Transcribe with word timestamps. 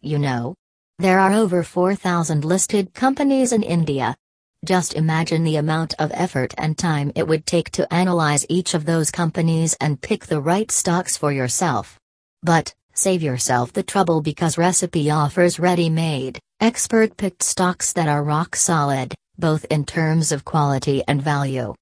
you 0.00 0.18
know. 0.18 0.54
There 0.98 1.18
are 1.18 1.32
over 1.32 1.62
4,000 1.62 2.44
listed 2.44 2.92
companies 2.92 3.52
in 3.52 3.62
India. 3.62 4.16
Just 4.64 4.94
imagine 4.94 5.44
the 5.44 5.56
amount 5.56 5.94
of 5.98 6.10
effort 6.12 6.52
and 6.58 6.76
time 6.76 7.10
it 7.14 7.26
would 7.26 7.46
take 7.46 7.70
to 7.72 7.92
analyze 7.92 8.44
each 8.50 8.74
of 8.74 8.84
those 8.84 9.10
companies 9.10 9.74
and 9.80 10.00
pick 10.00 10.26
the 10.26 10.40
right 10.40 10.70
stocks 10.70 11.16
for 11.16 11.32
yourself. 11.32 11.98
But, 12.42 12.74
save 12.92 13.22
yourself 13.22 13.72
the 13.72 13.82
trouble 13.82 14.20
because 14.20 14.58
Recipe 14.58 15.10
offers 15.10 15.58
ready 15.58 15.88
made, 15.88 16.38
expert 16.60 17.16
picked 17.16 17.42
stocks 17.42 17.94
that 17.94 18.08
are 18.08 18.22
rock 18.22 18.54
solid, 18.54 19.14
both 19.38 19.64
in 19.70 19.86
terms 19.86 20.32
of 20.32 20.44
quality 20.44 21.02
and 21.08 21.22
value. 21.22 21.74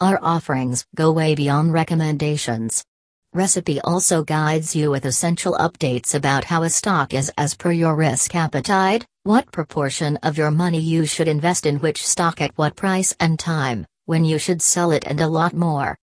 Our 0.00 0.20
offerings 0.22 0.84
go 0.94 1.10
way 1.10 1.34
beyond 1.34 1.72
recommendations. 1.72 2.84
Recipe 3.34 3.80
also 3.80 4.22
guides 4.22 4.76
you 4.76 4.92
with 4.92 5.04
essential 5.04 5.54
updates 5.54 6.14
about 6.14 6.44
how 6.44 6.62
a 6.62 6.70
stock 6.70 7.12
is 7.12 7.32
as 7.36 7.56
per 7.56 7.72
your 7.72 7.96
risk 7.96 8.32
appetite, 8.36 9.04
what 9.24 9.50
proportion 9.50 10.16
of 10.18 10.38
your 10.38 10.52
money 10.52 10.78
you 10.78 11.04
should 11.04 11.26
invest 11.26 11.66
in 11.66 11.80
which 11.80 12.06
stock 12.06 12.40
at 12.40 12.56
what 12.56 12.76
price 12.76 13.12
and 13.18 13.36
time, 13.36 13.88
when 14.06 14.24
you 14.24 14.38
should 14.38 14.62
sell 14.62 14.92
it, 14.92 15.02
and 15.04 15.20
a 15.20 15.26
lot 15.26 15.52
more. 15.52 15.98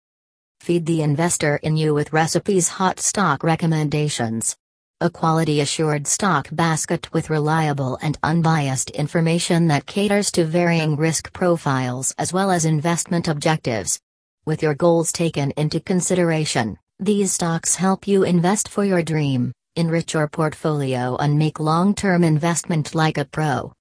Feed 0.60 0.86
the 0.86 1.02
investor 1.02 1.56
in 1.56 1.76
you 1.76 1.92
with 1.92 2.14
Recipe's 2.14 2.68
hot 2.68 2.98
stock 2.98 3.44
recommendations. 3.44 4.56
A 5.02 5.10
quality 5.10 5.60
assured 5.60 6.06
stock 6.06 6.48
basket 6.50 7.12
with 7.12 7.28
reliable 7.28 7.98
and 8.00 8.16
unbiased 8.22 8.88
information 8.92 9.68
that 9.68 9.84
caters 9.84 10.30
to 10.32 10.46
varying 10.46 10.96
risk 10.96 11.30
profiles 11.34 12.14
as 12.16 12.32
well 12.32 12.50
as 12.50 12.64
investment 12.64 13.28
objectives. 13.28 14.00
With 14.46 14.62
your 14.62 14.74
goals 14.74 15.12
taken 15.12 15.50
into 15.58 15.78
consideration, 15.78 16.78
these 17.00 17.32
stocks 17.32 17.76
help 17.76 18.08
you 18.08 18.24
invest 18.24 18.68
for 18.68 18.84
your 18.84 19.02
dream, 19.02 19.52
enrich 19.76 20.14
your 20.14 20.26
portfolio, 20.26 21.16
and 21.16 21.38
make 21.38 21.60
long 21.60 21.94
term 21.94 22.24
investment 22.24 22.92
like 22.92 23.18
a 23.18 23.24
pro. 23.24 23.72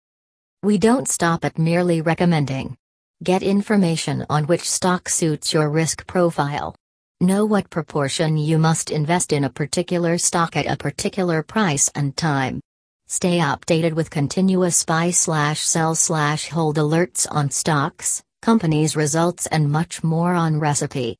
We 0.62 0.78
don't 0.78 1.08
stop 1.08 1.44
at 1.44 1.58
merely 1.58 2.02
recommending. 2.02 2.78
Get 3.24 3.42
information 3.42 4.24
on 4.30 4.46
which 4.46 4.70
stock 4.70 5.10
suits 5.10 5.52
your 5.52 5.70
risk 5.72 6.06
profile. 6.06 6.76
Know 7.20 7.44
what 7.46 7.72
proportion 7.72 8.38
you 8.38 8.60
must 8.60 8.92
invest 8.92 9.34
in 9.34 9.46
a 9.46 9.50
particular 9.50 10.20
stock 10.20 10.56
at 10.56 10.72
a 10.72 10.78
particular 10.78 11.42
price 11.42 11.90
and 11.96 12.16
time. 12.16 12.62
Stay 13.08 13.40
updated 13.40 13.94
with 13.94 14.12
continuous 14.12 14.84
buy 14.84 15.10
slash 15.10 15.62
sell 15.62 15.96
slash 15.96 16.50
hold 16.50 16.76
alerts 16.78 17.26
on 17.32 17.50
stocks, 17.50 18.22
companies' 18.44 18.96
results, 18.96 19.48
and 19.48 19.72
much 19.72 20.04
more 20.04 20.36
on 20.36 20.60
Recipe. 20.60 21.18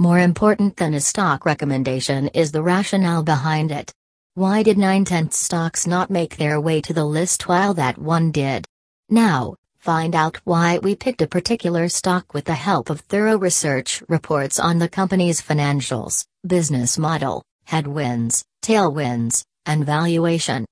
More 0.00 0.20
important 0.20 0.76
than 0.76 0.94
a 0.94 1.00
stock 1.00 1.44
recommendation 1.44 2.28
is 2.28 2.52
the 2.52 2.62
rationale 2.62 3.24
behind 3.24 3.72
it. 3.72 3.92
Why 4.34 4.62
did 4.62 4.78
9 4.78 5.04
tenths 5.04 5.38
stocks 5.38 5.88
not 5.88 6.08
make 6.08 6.36
their 6.36 6.60
way 6.60 6.80
to 6.82 6.92
the 6.92 7.04
list 7.04 7.48
while 7.48 7.74
that 7.74 7.98
one 7.98 8.30
did? 8.30 8.64
Now, 9.08 9.56
find 9.80 10.14
out 10.14 10.36
why 10.44 10.78
we 10.78 10.94
picked 10.94 11.20
a 11.22 11.26
particular 11.26 11.88
stock 11.88 12.32
with 12.32 12.44
the 12.44 12.54
help 12.54 12.90
of 12.90 13.00
thorough 13.00 13.38
research 13.38 14.00
reports 14.08 14.60
on 14.60 14.78
the 14.78 14.88
company's 14.88 15.42
financials, 15.42 16.24
business 16.46 16.96
model, 16.96 17.42
headwinds, 17.64 18.44
tailwinds, 18.62 19.42
and 19.66 19.84
valuation. 19.84 20.64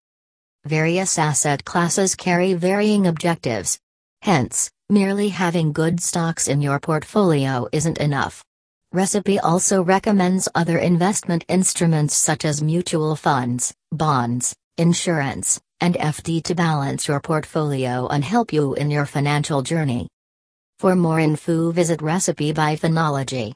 Various 0.66 1.18
asset 1.18 1.64
classes 1.64 2.14
carry 2.14 2.54
varying 2.54 3.08
objectives. 3.08 3.76
Hence, 4.22 4.70
merely 4.88 5.30
having 5.30 5.72
good 5.72 6.00
stocks 6.00 6.46
in 6.46 6.62
your 6.62 6.78
portfolio 6.78 7.66
isn't 7.72 7.98
enough. 7.98 8.44
Recipe 8.96 9.38
also 9.38 9.82
recommends 9.82 10.48
other 10.54 10.78
investment 10.78 11.44
instruments 11.48 12.16
such 12.16 12.46
as 12.46 12.62
mutual 12.62 13.14
funds, 13.14 13.74
bonds, 13.92 14.56
insurance, 14.78 15.60
and 15.82 15.96
FD 15.96 16.42
to 16.44 16.54
balance 16.54 17.06
your 17.06 17.20
portfolio 17.20 18.06
and 18.06 18.24
help 18.24 18.54
you 18.54 18.72
in 18.72 18.90
your 18.90 19.04
financial 19.04 19.60
journey. 19.60 20.08
For 20.78 20.96
more 20.96 21.20
info 21.20 21.72
visit 21.72 22.00
Recipe 22.00 22.52
by 22.52 22.74
Finology. 22.74 23.52